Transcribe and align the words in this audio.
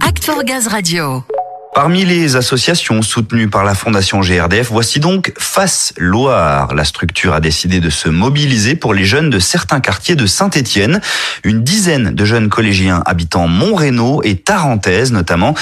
Act 0.00 0.24
for 0.24 0.42
Gaz 0.42 0.66
Radio. 0.72 1.35
Parmi 1.76 2.06
les 2.06 2.36
associations 2.36 3.02
soutenues 3.02 3.50
par 3.50 3.62
la 3.62 3.74
Fondation 3.74 4.22
GRDF, 4.22 4.68
voici 4.70 4.98
donc 4.98 5.34
Face 5.38 5.92
Loire. 5.98 6.74
La 6.74 6.86
structure 6.86 7.34
a 7.34 7.40
décidé 7.40 7.80
de 7.80 7.90
se 7.90 8.08
mobiliser 8.08 8.76
pour 8.76 8.94
les 8.94 9.04
jeunes 9.04 9.28
de 9.28 9.38
certains 9.38 9.80
quartiers 9.80 10.16
de 10.16 10.24
Saint-Étienne. 10.24 11.02
Une 11.44 11.62
dizaine 11.62 12.14
de 12.14 12.24
jeunes 12.24 12.48
collégiens 12.48 13.02
habitant 13.04 13.46
Montrénaud 13.46 14.22
et 14.24 14.36
Tarentaise 14.36 15.12
notamment 15.12 15.54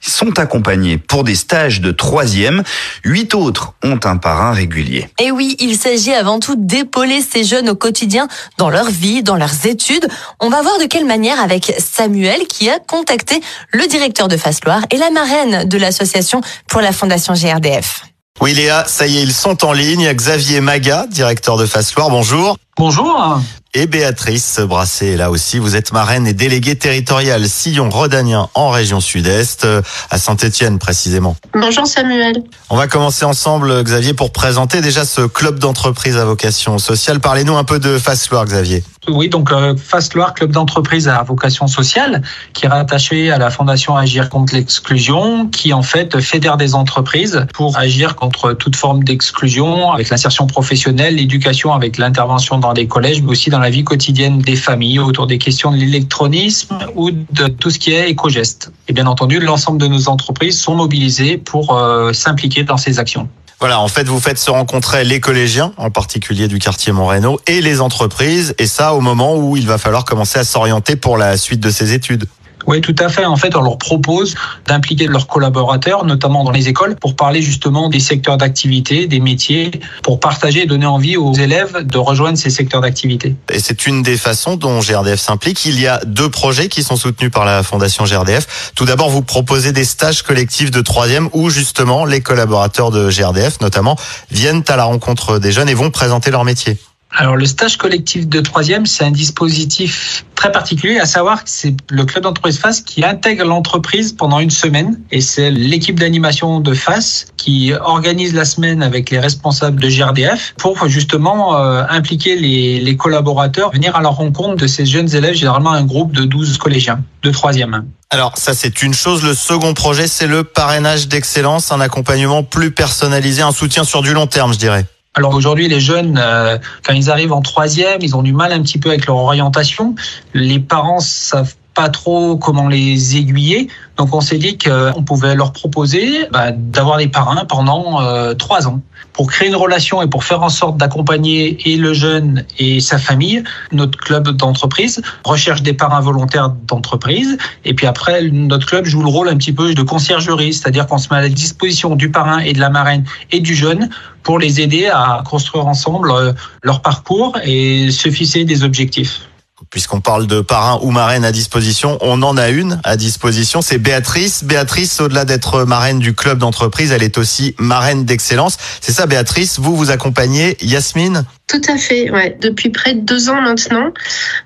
sont 0.00 0.38
accompagnés 0.38 0.98
pour 0.98 1.24
des 1.24 1.34
stages 1.34 1.80
de 1.80 1.92
troisième. 1.92 2.62
Huit 3.04 3.34
autres 3.34 3.74
ont 3.84 4.00
un 4.04 4.16
parrain 4.16 4.52
régulier. 4.52 5.08
Et 5.20 5.30
oui, 5.30 5.56
il 5.60 5.76
s'agit 5.76 6.12
avant 6.12 6.40
tout 6.40 6.56
d'épauler 6.56 7.20
ces 7.20 7.44
jeunes 7.44 7.68
au 7.68 7.74
quotidien 7.74 8.26
dans 8.58 8.70
leur 8.70 8.90
vie, 8.90 9.22
dans 9.22 9.36
leurs 9.36 9.66
études. 9.66 10.08
On 10.40 10.48
va 10.48 10.62
voir 10.62 10.78
de 10.78 10.86
quelle 10.86 11.06
manière 11.06 11.40
avec 11.40 11.74
Samuel 11.78 12.46
qui 12.48 12.68
a 12.68 12.78
contacté 12.78 13.40
le 13.72 13.86
directeur 13.86 14.28
de 14.28 14.36
Face 14.36 14.64
Loire 14.64 14.82
et 14.90 14.96
la 14.96 15.10
marraine 15.10 15.59
de 15.64 15.78
l'association 15.78 16.40
pour 16.68 16.80
la 16.80 16.92
Fondation 16.92 17.34
GRDF. 17.34 18.02
Oui 18.40 18.54
Léa, 18.54 18.84
ça 18.86 19.06
y 19.06 19.18
est, 19.18 19.22
ils 19.22 19.32
sont 19.32 19.64
en 19.64 19.72
ligne. 19.72 20.10
Xavier 20.12 20.60
Maga, 20.60 21.06
directeur 21.10 21.58
de 21.58 21.66
Face 21.66 21.94
Loire, 21.94 22.08
bonjour. 22.08 22.56
Bonjour. 22.76 23.40
Et 23.72 23.86
Béatrice 23.86 24.58
Brassé, 24.58 25.16
là 25.16 25.30
aussi, 25.30 25.58
vous 25.58 25.76
êtes 25.76 25.92
marraine 25.92 26.26
et 26.26 26.32
déléguée 26.32 26.76
territoriale 26.76 27.48
Sillon-Rodanien 27.48 28.48
en 28.54 28.70
région 28.70 29.00
sud-est, 29.00 29.66
à 30.10 30.18
Saint-Étienne 30.18 30.80
précisément. 30.80 31.36
Bonjour 31.54 31.86
Samuel. 31.86 32.42
On 32.68 32.76
va 32.76 32.88
commencer 32.88 33.24
ensemble, 33.24 33.84
Xavier, 33.84 34.12
pour 34.12 34.32
présenter 34.32 34.80
déjà 34.80 35.04
ce 35.04 35.20
club 35.20 35.60
d'entreprise 35.60 36.16
à 36.16 36.24
vocation 36.24 36.78
sociale. 36.78 37.20
Parlez-nous 37.20 37.56
un 37.56 37.62
peu 37.62 37.78
de 37.78 37.96
Face 37.98 38.28
Loire, 38.30 38.44
Xavier. 38.44 38.82
Oui, 39.08 39.28
donc 39.28 39.50
euh, 39.50 39.74
Face 39.76 40.12
Loire, 40.14 40.34
club 40.34 40.50
d'entreprise 40.52 41.08
à 41.08 41.22
vocation 41.22 41.66
sociale, 41.66 42.22
qui 42.52 42.66
est 42.66 42.68
rattaché 42.68 43.30
à 43.30 43.38
la 43.38 43.50
Fondation 43.50 43.96
Agir 43.96 44.28
contre 44.28 44.54
l'exclusion, 44.54 45.46
qui 45.46 45.72
en 45.72 45.82
fait 45.82 46.20
fédère 46.20 46.56
des 46.56 46.74
entreprises 46.74 47.46
pour 47.54 47.78
agir 47.78 48.14
contre 48.14 48.52
toute 48.52 48.76
forme 48.76 49.02
d'exclusion, 49.02 49.92
avec 49.92 50.10
l'insertion 50.10 50.46
professionnelle, 50.46 51.16
l'éducation, 51.16 51.72
avec 51.72 51.96
l'intervention 51.96 52.58
dans 52.60 52.72
les 52.72 52.86
collèges, 52.86 53.22
mais 53.22 53.30
aussi 53.30 53.50
dans 53.50 53.58
la 53.58 53.70
vie 53.70 53.84
quotidienne 53.84 54.38
des 54.38 54.56
familles 54.56 54.98
autour 54.98 55.26
des 55.26 55.38
questions 55.38 55.70
de 55.70 55.76
l'électronisme 55.76 56.78
ou 56.94 57.10
de 57.10 57.48
tout 57.48 57.70
ce 57.70 57.78
qui 57.78 57.92
est 57.92 58.10
éco-geste. 58.10 58.72
Et 58.88 58.92
bien 58.92 59.06
entendu, 59.06 59.40
l'ensemble 59.40 59.78
de 59.78 59.86
nos 59.86 60.08
entreprises 60.08 60.60
sont 60.60 60.74
mobilisées 60.74 61.36
pour 61.36 61.76
euh, 61.76 62.12
s'impliquer 62.12 62.64
dans 62.64 62.76
ces 62.76 62.98
actions. 62.98 63.28
Voilà, 63.60 63.78
en 63.78 63.88
fait, 63.88 64.08
vous 64.08 64.20
faites 64.20 64.38
se 64.38 64.50
rencontrer 64.50 65.04
les 65.04 65.20
collégiens, 65.20 65.72
en 65.76 65.90
particulier 65.90 66.48
du 66.48 66.58
quartier 66.58 66.92
Montrénaud, 66.92 67.38
et 67.46 67.60
les 67.60 67.82
entreprises, 67.82 68.54
et 68.58 68.66
ça 68.66 68.94
au 68.94 69.02
moment 69.02 69.36
où 69.36 69.54
il 69.54 69.66
va 69.66 69.76
falloir 69.76 70.06
commencer 70.06 70.38
à 70.38 70.44
s'orienter 70.44 70.96
pour 70.96 71.18
la 71.18 71.36
suite 71.36 71.60
de 71.60 71.68
ses 71.68 71.92
études. 71.92 72.26
Oui, 72.66 72.80
tout 72.80 72.94
à 72.98 73.08
fait. 73.08 73.24
En 73.24 73.36
fait, 73.36 73.56
on 73.56 73.62
leur 73.62 73.78
propose 73.78 74.34
d'impliquer 74.66 75.06
leurs 75.06 75.26
collaborateurs, 75.26 76.04
notamment 76.04 76.44
dans 76.44 76.50
les 76.50 76.68
écoles, 76.68 76.96
pour 76.96 77.16
parler 77.16 77.42
justement 77.42 77.88
des 77.88 78.00
secteurs 78.00 78.36
d'activité, 78.36 79.06
des 79.06 79.20
métiers, 79.20 79.70
pour 80.02 80.20
partager 80.20 80.62
et 80.62 80.66
donner 80.66 80.86
envie 80.86 81.16
aux 81.16 81.34
élèves 81.34 81.84
de 81.84 81.98
rejoindre 81.98 82.38
ces 82.38 82.50
secteurs 82.50 82.80
d'activité. 82.80 83.34
Et 83.52 83.60
c'est 83.60 83.86
une 83.86 84.02
des 84.02 84.16
façons 84.16 84.56
dont 84.56 84.80
GRDF 84.80 85.20
s'implique. 85.20 85.64
Il 85.64 85.80
y 85.80 85.86
a 85.86 86.00
deux 86.04 86.28
projets 86.28 86.68
qui 86.68 86.82
sont 86.82 86.96
soutenus 86.96 87.30
par 87.30 87.44
la 87.44 87.62
Fondation 87.62 88.04
GRDF. 88.04 88.72
Tout 88.74 88.84
d'abord, 88.84 89.10
vous 89.10 89.22
proposez 89.22 89.72
des 89.72 89.84
stages 89.84 90.22
collectifs 90.22 90.70
de 90.70 90.80
troisième 90.80 91.28
où 91.32 91.50
justement 91.50 92.04
les 92.04 92.20
collaborateurs 92.20 92.90
de 92.90 93.10
GRDF, 93.10 93.60
notamment, 93.60 93.96
viennent 94.30 94.64
à 94.68 94.76
la 94.76 94.84
rencontre 94.84 95.38
des 95.38 95.52
jeunes 95.52 95.68
et 95.68 95.74
vont 95.74 95.90
présenter 95.90 96.30
leur 96.30 96.44
métier. 96.44 96.78
Alors 97.12 97.36
le 97.36 97.44
stage 97.44 97.76
collectif 97.76 98.28
de 98.28 98.40
troisième, 98.40 98.86
c'est 98.86 99.04
un 99.04 99.10
dispositif 99.10 100.24
très 100.36 100.52
particulier, 100.52 100.98
à 100.98 101.06
savoir 101.06 101.44
que 101.44 101.50
c'est 101.50 101.74
le 101.90 102.04
club 102.04 102.24
d'entreprise 102.24 102.58
FACE 102.58 102.80
qui 102.80 103.04
intègre 103.04 103.44
l'entreprise 103.44 104.12
pendant 104.12 104.38
une 104.38 104.50
semaine 104.50 104.98
et 105.10 105.20
c'est 105.20 105.50
l'équipe 105.50 105.98
d'animation 105.98 106.60
de 106.60 106.72
FACE 106.72 107.26
qui 107.36 107.72
organise 107.78 108.32
la 108.32 108.44
semaine 108.44 108.82
avec 108.82 109.10
les 109.10 109.18
responsables 109.18 109.80
de 109.80 109.88
GRDF 109.88 110.54
pour 110.56 110.88
justement 110.88 111.58
euh, 111.58 111.82
impliquer 111.90 112.36
les, 112.36 112.80
les 112.80 112.96
collaborateurs, 112.96 113.72
venir 113.72 113.96
à 113.96 114.02
la 114.02 114.08
rencontre 114.08 114.56
de 114.56 114.66
ces 114.66 114.86
jeunes 114.86 115.14
élèves, 115.14 115.34
généralement 115.34 115.72
un 115.72 115.84
groupe 115.84 116.12
de 116.12 116.24
12 116.24 116.56
collégiens 116.58 117.02
de 117.22 117.30
troisième. 117.30 117.84
Alors 118.08 118.38
ça 118.38 118.54
c'est 118.54 118.82
une 118.82 118.94
chose. 118.94 119.22
Le 119.24 119.34
second 119.34 119.74
projet 119.74 120.06
c'est 120.06 120.26
le 120.26 120.44
parrainage 120.44 121.08
d'excellence, 121.08 121.70
un 121.70 121.80
accompagnement 121.80 122.44
plus 122.44 122.70
personnalisé, 122.70 123.42
un 123.42 123.52
soutien 123.52 123.84
sur 123.84 124.00
du 124.00 124.14
long 124.14 124.26
terme 124.26 124.54
je 124.54 124.58
dirais. 124.58 124.86
Alors 125.14 125.34
aujourd'hui, 125.34 125.68
les 125.68 125.80
jeunes, 125.80 126.18
euh, 126.22 126.56
quand 126.84 126.92
ils 126.92 127.10
arrivent 127.10 127.32
en 127.32 127.42
troisième, 127.42 128.00
ils 128.00 128.14
ont 128.14 128.22
du 128.22 128.32
mal 128.32 128.52
un 128.52 128.62
petit 128.62 128.78
peu 128.78 128.90
avec 128.90 129.06
leur 129.06 129.16
orientation. 129.16 129.96
Les 130.34 130.60
parents 130.60 131.00
savent 131.00 131.54
pas 131.74 131.88
trop 131.88 132.36
comment 132.36 132.68
les 132.68 133.16
aiguiller. 133.16 133.68
Donc 133.96 134.14
on 134.14 134.20
s'est 134.20 134.38
dit 134.38 134.58
qu'on 134.58 135.02
pouvait 135.02 135.34
leur 135.34 135.52
proposer 135.52 136.26
bah, 136.32 136.52
d'avoir 136.52 136.98
des 136.98 137.08
parrains 137.08 137.44
pendant 137.44 138.02
euh, 138.02 138.34
trois 138.34 138.66
ans. 138.66 138.80
Pour 139.12 139.30
créer 139.30 139.48
une 139.48 139.56
relation 139.56 140.00
et 140.02 140.06
pour 140.06 140.24
faire 140.24 140.42
en 140.42 140.48
sorte 140.48 140.76
d'accompagner 140.76 141.58
et 141.68 141.76
le 141.76 141.92
jeune 141.92 142.44
et 142.58 142.80
sa 142.80 142.96
famille, 142.96 143.42
notre 143.72 143.98
club 143.98 144.28
d'entreprise 144.30 145.02
recherche 145.24 145.62
des 145.62 145.72
parrains 145.72 146.00
volontaires 146.00 146.50
d'entreprise. 146.68 147.36
Et 147.64 147.74
puis 147.74 147.86
après, 147.86 148.22
notre 148.30 148.66
club 148.66 148.86
joue 148.86 149.02
le 149.02 149.08
rôle 149.08 149.28
un 149.28 149.36
petit 149.36 149.52
peu 149.52 149.74
de 149.74 149.82
conciergerie, 149.82 150.54
c'est-à-dire 150.54 150.86
qu'on 150.86 150.98
se 150.98 151.08
met 151.10 151.18
à 151.18 151.22
la 151.22 151.28
disposition 151.28 151.96
du 151.96 152.10
parrain 152.10 152.38
et 152.38 152.52
de 152.52 152.60
la 152.60 152.70
marraine 152.70 153.04
et 153.32 153.40
du 153.40 153.54
jeune 153.54 153.90
pour 154.22 154.38
les 154.38 154.60
aider 154.60 154.86
à 154.86 155.22
construire 155.28 155.66
ensemble 155.66 156.10
euh, 156.10 156.32
leur 156.62 156.80
parcours 156.80 157.36
et 157.44 157.90
se 157.90 158.10
fixer 158.10 158.44
des 158.44 158.62
objectifs 158.64 159.29
puisqu'on 159.70 160.00
parle 160.00 160.26
de 160.26 160.40
parrain 160.40 160.80
ou 160.82 160.90
marraine 160.90 161.24
à 161.24 161.32
disposition, 161.32 161.96
on 162.00 162.22
en 162.22 162.36
a 162.36 162.48
une 162.48 162.80
à 162.84 162.96
disposition, 162.96 163.62
c'est 163.62 163.78
Béatrice. 163.78 164.42
Béatrice, 164.44 165.00
au-delà 165.00 165.24
d'être 165.24 165.64
marraine 165.64 166.00
du 166.00 166.14
club 166.14 166.38
d'entreprise, 166.38 166.90
elle 166.90 167.04
est 167.04 167.18
aussi 167.18 167.54
marraine 167.58 168.04
d'excellence. 168.04 168.56
C'est 168.80 168.92
ça, 168.92 169.06
Béatrice, 169.06 169.58
vous 169.58 169.76
vous 169.76 169.90
accompagnez 169.90 170.56
Yasmine? 170.60 171.24
Tout 171.50 171.60
à 171.68 171.76
fait, 171.76 172.10
ouais. 172.12 172.36
Depuis 172.40 172.70
près 172.70 172.94
de 172.94 173.00
deux 173.00 173.28
ans 173.28 173.40
maintenant. 173.40 173.92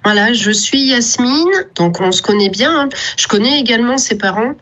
Voilà, 0.05 0.33
je 0.33 0.51
suis 0.51 0.87
Yasmine, 0.87 1.53
donc 1.75 2.01
on 2.01 2.13
se 2.13 2.23
connaît 2.23 2.49
bien. 2.49 2.81
Hein. 2.81 2.89
Je 3.19 3.29
connais 3.29 3.61
également 3.61 3.99
ses 3.99 4.17
parents 4.17 4.55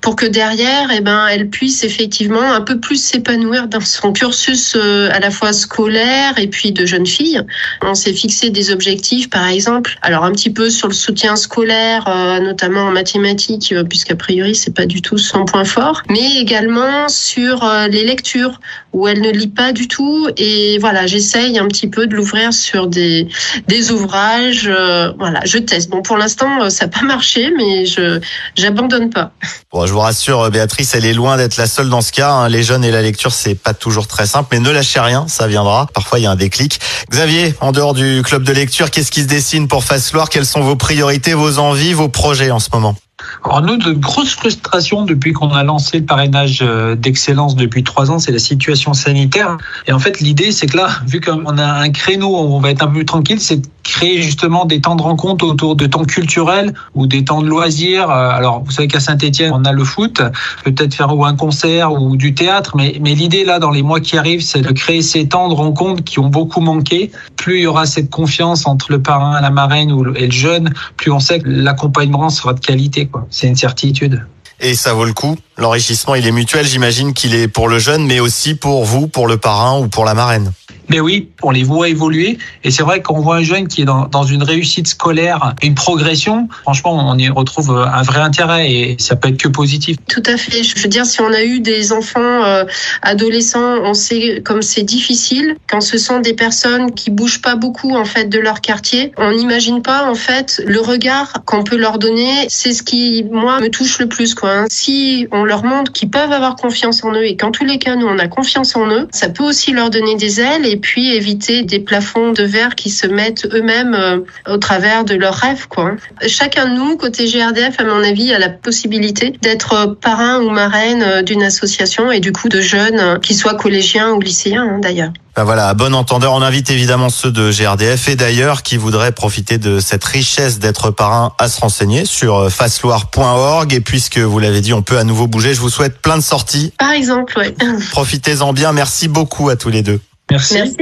pour 0.00 0.14
que 0.14 0.26
derrière, 0.26 0.90
eh 0.94 1.00
ben, 1.00 1.26
elle 1.26 1.48
puisse 1.48 1.82
effectivement 1.82 2.52
un 2.52 2.60
peu 2.60 2.78
plus 2.78 3.02
s'épanouir 3.02 3.66
dans 3.66 3.80
son 3.80 4.12
cursus 4.12 4.76
euh, 4.76 5.10
à 5.12 5.18
la 5.18 5.30
fois 5.30 5.52
scolaire 5.52 6.38
et 6.38 6.46
puis 6.46 6.72
de 6.72 6.86
jeune 6.86 7.06
fille. 7.06 7.40
On 7.82 7.94
s'est 7.94 8.12
fixé 8.12 8.50
des 8.50 8.70
objectifs, 8.70 9.28
par 9.28 9.48
exemple, 9.48 9.98
alors 10.02 10.24
un 10.24 10.32
petit 10.32 10.50
peu 10.50 10.70
sur 10.70 10.88
le 10.88 10.94
soutien 10.94 11.34
scolaire, 11.36 12.06
euh, 12.08 12.38
notamment 12.40 12.82
en 12.82 12.92
mathématiques, 12.92 13.72
euh, 13.72 13.82
puisqu'a 13.82 14.14
priori 14.14 14.54
c'est 14.54 14.74
pas 14.74 14.86
du 14.86 15.02
tout 15.02 15.18
son 15.18 15.44
point 15.44 15.64
fort, 15.64 16.02
mais 16.08 16.36
également 16.36 17.08
sur 17.08 17.68
les 17.90 18.04
lectures 18.04 18.60
où 18.92 19.08
elle 19.08 19.20
ne 19.20 19.30
lit 19.30 19.48
pas 19.48 19.72
du 19.72 19.88
tout. 19.88 20.28
Et 20.36 20.78
voilà, 20.78 21.06
j'essaye 21.06 21.58
un 21.58 21.66
petit 21.66 21.87
peu 21.88 22.06
de 22.06 22.14
l'ouvrir 22.14 22.52
sur 22.52 22.86
des, 22.86 23.28
des 23.66 23.90
ouvrages. 23.90 24.66
Euh, 24.66 25.12
voilà, 25.18 25.40
je 25.44 25.58
teste. 25.58 25.90
Bon, 25.90 26.02
pour 26.02 26.16
l'instant, 26.16 26.62
euh, 26.62 26.70
ça 26.70 26.86
n'a 26.86 26.90
pas 26.90 27.02
marché, 27.02 27.52
mais 27.56 27.86
je 27.86 28.20
j'abandonne 28.56 29.10
pas. 29.10 29.32
Bon, 29.72 29.86
je 29.86 29.92
vous 29.92 30.00
rassure, 30.00 30.50
Béatrice, 30.50 30.94
elle 30.94 31.04
est 31.04 31.12
loin 31.12 31.36
d'être 31.36 31.56
la 31.56 31.66
seule 31.66 31.88
dans 31.88 32.00
ce 32.00 32.12
cas. 32.12 32.30
Hein. 32.30 32.48
Les 32.48 32.62
jeunes 32.62 32.84
et 32.84 32.90
la 32.90 33.02
lecture, 33.02 33.32
c'est 33.32 33.54
pas 33.54 33.74
toujours 33.74 34.06
très 34.06 34.26
simple, 34.26 34.48
mais 34.52 34.60
ne 34.60 34.70
lâchez 34.70 35.00
rien, 35.00 35.26
ça 35.28 35.46
viendra. 35.46 35.88
Parfois, 35.92 36.18
il 36.18 36.22
y 36.22 36.26
a 36.26 36.30
un 36.30 36.36
déclic. 36.36 36.80
Xavier, 37.10 37.54
en 37.60 37.72
dehors 37.72 37.94
du 37.94 38.22
club 38.24 38.42
de 38.42 38.52
lecture, 38.52 38.90
qu'est-ce 38.90 39.10
qui 39.10 39.22
se 39.22 39.28
dessine 39.28 39.68
pour 39.68 39.84
Face 39.84 40.12
Loire? 40.12 40.28
Quelles 40.28 40.46
sont 40.46 40.60
vos 40.60 40.76
priorités, 40.76 41.34
vos 41.34 41.58
envies, 41.58 41.92
vos 41.92 42.08
projets 42.08 42.50
en 42.50 42.58
ce 42.58 42.68
moment? 42.72 42.96
Alors 43.44 43.62
nous, 43.62 43.76
de 43.76 43.92
grosses 43.92 44.34
frustrations 44.34 45.04
depuis 45.04 45.32
qu'on 45.32 45.50
a 45.50 45.62
lancé 45.62 45.98
le 45.98 46.04
parrainage 46.04 46.60
euh, 46.62 46.94
d'excellence 46.94 47.56
depuis 47.56 47.84
trois 47.84 48.10
ans, 48.10 48.18
c'est 48.18 48.32
la 48.32 48.38
situation 48.38 48.94
sanitaire. 48.94 49.56
Et 49.86 49.92
en 49.92 49.98
fait, 49.98 50.20
l'idée, 50.20 50.52
c'est 50.52 50.66
que 50.66 50.76
là, 50.76 50.88
vu 51.06 51.20
qu'on 51.20 51.58
a 51.58 51.66
un 51.66 51.90
créneau, 51.90 52.36
on 52.36 52.60
va 52.60 52.70
être 52.70 52.82
un 52.82 52.88
peu 52.88 53.04
tranquille, 53.04 53.40
c'est 53.40 53.62
créer 53.88 54.22
justement 54.22 54.64
des 54.64 54.80
temps 54.80 54.96
de 54.96 55.02
rencontre 55.02 55.46
autour 55.46 55.74
de 55.74 55.86
temps 55.86 56.04
culturels 56.04 56.74
ou 56.94 57.06
des 57.06 57.24
temps 57.24 57.42
de 57.42 57.48
loisirs. 57.48 58.10
Euh, 58.10 58.30
alors, 58.30 58.62
vous 58.62 58.70
savez 58.70 58.88
qu'à 58.88 59.00
Saint-Etienne, 59.00 59.52
on 59.54 59.64
a 59.64 59.72
le 59.72 59.84
foot, 59.84 60.22
peut-être 60.64 60.94
faire 60.94 61.16
ou 61.16 61.24
un 61.24 61.34
concert 61.34 61.92
ou 61.92 62.16
du 62.16 62.34
théâtre, 62.34 62.76
mais, 62.76 62.98
mais 63.00 63.14
l'idée 63.14 63.44
là, 63.44 63.58
dans 63.58 63.70
les 63.70 63.82
mois 63.82 64.00
qui 64.00 64.18
arrivent, 64.18 64.42
c'est 64.42 64.60
de 64.60 64.72
créer 64.72 65.02
ces 65.02 65.28
temps 65.28 65.48
de 65.48 65.54
rencontre 65.54 66.04
qui 66.04 66.18
ont 66.18 66.28
beaucoup 66.28 66.60
manqué. 66.60 67.10
Plus 67.36 67.58
il 67.58 67.62
y 67.62 67.66
aura 67.66 67.86
cette 67.86 68.10
confiance 68.10 68.66
entre 68.66 68.92
le 68.92 69.00
parrain, 69.00 69.40
la 69.40 69.50
marraine 69.50 69.90
et 70.16 70.26
le 70.26 70.32
jeune, 70.32 70.72
plus 70.96 71.10
on 71.10 71.20
sait 71.20 71.40
que 71.40 71.48
l'accompagnement 71.48 72.28
sera 72.28 72.52
de 72.52 72.60
qualité. 72.60 73.08
C'est 73.30 73.48
une 73.48 73.56
certitude. 73.56 74.24
Et 74.60 74.74
ça 74.74 74.92
vaut 74.92 75.04
le 75.04 75.12
coup. 75.12 75.36
L'enrichissement, 75.56 76.14
il 76.14 76.26
est 76.26 76.32
mutuel. 76.32 76.66
J'imagine 76.66 77.14
qu'il 77.14 77.34
est 77.34 77.48
pour 77.48 77.68
le 77.68 77.78
jeune, 77.78 78.04
mais 78.06 78.20
aussi 78.20 78.54
pour 78.54 78.84
vous, 78.84 79.06
pour 79.06 79.28
le 79.28 79.36
parrain 79.36 79.78
ou 79.78 79.88
pour 79.88 80.04
la 80.04 80.14
marraine. 80.14 80.52
Mais 80.88 81.00
oui, 81.00 81.28
on 81.42 81.50
les 81.50 81.64
voit 81.64 81.88
évoluer. 81.88 82.38
Et 82.64 82.70
c'est 82.70 82.82
vrai 82.82 83.02
qu'on 83.02 83.20
voit 83.20 83.36
un 83.36 83.42
jeune 83.42 83.68
qui 83.68 83.82
est 83.82 83.84
dans, 83.84 84.22
une 84.24 84.42
réussite 84.42 84.88
scolaire, 84.88 85.54
une 85.62 85.74
progression, 85.74 86.48
franchement, 86.62 87.08
on 87.08 87.16
y 87.16 87.28
retrouve 87.28 87.70
un 87.70 88.02
vrai 88.02 88.20
intérêt 88.20 88.70
et 88.70 88.96
ça 88.98 89.16
peut 89.16 89.28
être 89.28 89.38
que 89.38 89.48
positif. 89.48 89.96
Tout 90.08 90.22
à 90.26 90.36
fait. 90.36 90.62
Je 90.62 90.80
veux 90.80 90.88
dire, 90.88 91.06
si 91.06 91.20
on 91.20 91.32
a 91.32 91.42
eu 91.42 91.60
des 91.60 91.92
enfants 91.92 92.44
euh, 92.44 92.64
adolescents, 93.02 93.78
on 93.84 93.94
sait 93.94 94.42
comme 94.44 94.62
c'est 94.62 94.82
difficile. 94.82 95.56
Quand 95.68 95.80
ce 95.80 95.98
sont 95.98 96.20
des 96.20 96.34
personnes 96.34 96.92
qui 96.92 97.10
bougent 97.10 97.40
pas 97.40 97.56
beaucoup 97.56 97.94
en 97.94 98.04
fait 98.04 98.26
de 98.26 98.38
leur 98.38 98.60
quartier, 98.60 99.12
on 99.16 99.32
n'imagine 99.32 99.82
pas 99.82 100.10
en 100.10 100.14
fait 100.14 100.62
le 100.66 100.80
regard 100.80 101.32
qu'on 101.44 101.64
peut 101.64 101.76
leur 101.76 101.98
donner. 101.98 102.46
C'est 102.48 102.72
ce 102.72 102.82
qui 102.82 103.24
moi 103.30 103.60
me 103.60 103.68
touche 103.68 103.98
le 103.98 104.08
plus 104.08 104.34
quoi. 104.34 104.50
Hein. 104.50 104.66
Si 104.70 105.26
on 105.32 105.44
leur 105.44 105.64
montre 105.64 105.92
qu'ils 105.92 106.10
peuvent 106.10 106.32
avoir 106.32 106.56
confiance 106.56 107.04
en 107.04 107.12
eux 107.12 107.24
et 107.24 107.36
qu'en 107.36 107.50
tous 107.50 107.64
les 107.64 107.78
cas 107.78 107.96
nous 107.96 108.06
on 108.06 108.18
a 108.18 108.28
confiance 108.28 108.76
en 108.76 108.88
eux, 108.88 109.08
ça 109.12 109.28
peut 109.28 109.44
aussi 109.44 109.72
leur 109.72 109.90
donner 109.90 110.16
des 110.16 110.40
ailes 110.40 110.66
et 110.66 110.76
puis 110.78 111.14
éviter 111.14 111.62
des 111.62 111.80
plafonds 111.80 112.32
de 112.32 112.42
verre 112.42 112.74
qui 112.74 112.90
se 112.90 113.06
mettent 113.06 113.46
eux-mêmes 113.52 113.94
euh, 113.94 114.18
au 114.48 114.56
travers 114.56 115.04
de 115.04 115.14
leurs 115.14 115.34
rêves 115.34 115.68
quoi. 115.68 115.92
Chacun 116.26 116.68
de 116.68 116.76
nous 116.76 116.96
côté 116.96 117.26
GRDF 117.26 117.78
à 117.78 117.84
mon 117.84 118.02
avis 118.02 118.32
a 118.32 118.38
la 118.38 118.48
possibilité 118.48 119.32
d'être 119.42 119.96
parrain 120.00 120.40
ou 120.40 120.50
marraine 120.50 121.02
euh, 121.02 121.22
d'une 121.22 121.42
association 121.42 122.10
et 122.10 122.20
du 122.20 122.32
coup 122.32 122.48
de 122.48 122.60
jeunes, 122.60 122.98
euh, 122.98 123.18
qui 123.18 123.34
soient 123.34 123.54
collégiens 123.54 124.12
ou 124.12 124.20
lycéens 124.20 124.62
hein, 124.62 124.78
d'ailleurs. 124.80 125.12
Ben 125.36 125.44
voilà, 125.44 125.68
à 125.68 125.74
bon 125.74 125.94
entendeur, 125.94 126.32
on 126.32 126.42
invite 126.42 126.68
évidemment 126.70 127.10
ceux 127.10 127.30
de 127.30 127.52
GRDF 127.52 128.08
et 128.08 128.16
d'ailleurs 128.16 128.64
qui 128.64 128.76
voudraient 128.76 129.12
profiter 129.12 129.56
de 129.56 129.78
cette 129.78 130.02
richesse 130.02 130.58
d'être 130.58 130.90
parrain 130.90 131.32
à 131.38 131.48
se 131.48 131.60
renseigner 131.60 132.04
sur 132.04 132.36
euh, 132.36 132.48
faceloire.org 132.48 133.72
et 133.72 133.80
puisque 133.80 134.18
vous 134.18 134.40
l'avez 134.40 134.60
dit, 134.60 134.72
on 134.72 134.82
peut 134.82 134.98
à 134.98 135.04
nouveau 135.04 135.28
bouger, 135.28 135.54
je 135.54 135.60
vous 135.60 135.70
souhaite 135.70 136.02
plein 136.02 136.16
de 136.16 136.22
sorties. 136.22 136.72
Par 136.76 136.90
exemple, 136.90 137.34
oui. 137.38 137.54
Profitez-en 137.92 138.52
bien, 138.52 138.72
merci 138.72 139.06
beaucoup 139.06 139.48
à 139.48 139.54
tous 139.54 139.70
les 139.70 139.82
deux. 139.82 140.00
Merci. 140.30 140.76